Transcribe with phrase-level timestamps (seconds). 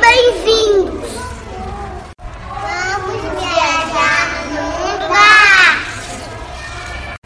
[0.00, 1.10] bem-vindos!
[2.48, 5.78] Vamos viajar no mar!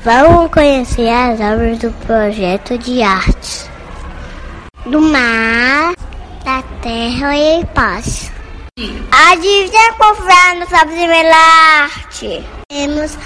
[0.00, 3.72] Vamos conhecer as obras do projeto de artes
[4.86, 5.94] do mar,
[6.44, 8.32] da terra e paz.
[9.30, 11.36] Adivinha qual foi a nossa primeira
[11.84, 12.44] arte.
[12.68, 13.16] Temos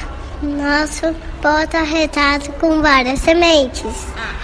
[0.43, 4.07] nosso porta-retrato com várias sementes.
[4.19, 4.35] Ah.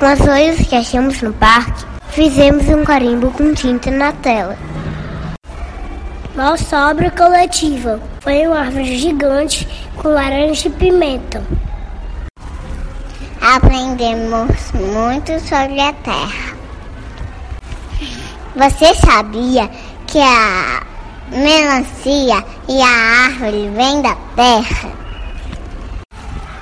[0.00, 4.56] Nós olhos que achamos no parque fizemos um carimbo com tinta na tela.
[6.34, 11.42] Nossa obra coletiva foi uma árvore gigante com laranja e pimenta.
[13.40, 16.56] Aprendemos muito sobre a terra.
[18.56, 19.70] Você sabia
[20.06, 20.82] que a
[21.30, 24.92] melancia e a árvore vêm da terra?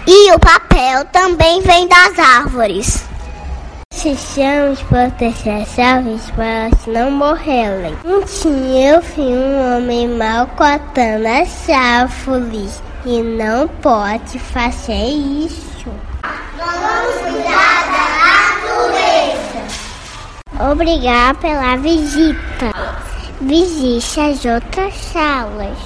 [0.06, 3.07] E o papel também vem das árvores.
[3.98, 4.38] As
[5.77, 7.96] árvores para não morrerem.
[8.04, 15.91] Um dia eu vi um homem mal cortando as árvores e não pode fazer isso.
[16.56, 18.06] Vamos cuidar da
[18.86, 19.62] natureza.
[20.70, 22.72] Obrigada pela visita.
[23.41, 25.76] Visite as outras salas.